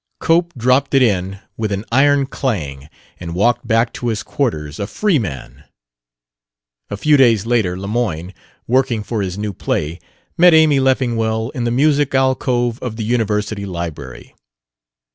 Cope 0.19 0.55
dropped 0.55 0.95
it 0.95 1.03
in 1.03 1.37
with 1.57 1.71
an 1.71 1.85
iron 1.91 2.25
clang 2.25 2.89
and 3.19 3.35
walked 3.35 3.67
back 3.67 3.93
to 3.93 4.07
his 4.07 4.23
quarters 4.23 4.79
a 4.79 4.87
free 4.87 5.19
man. 5.19 5.65
A 6.89 6.97
few 6.97 7.17
days 7.17 7.45
later 7.45 7.77
Lemoyne, 7.79 8.33
working 8.65 9.03
for 9.03 9.21
his 9.21 9.37
new 9.37 9.53
play, 9.53 9.99
met 10.39 10.55
Amy 10.55 10.79
Leffingwell 10.79 11.49
in 11.51 11.65
the 11.65 11.69
music 11.69 12.15
alcove 12.15 12.79
of 12.81 12.95
the 12.95 13.03
University 13.03 13.67
library. 13.67 14.33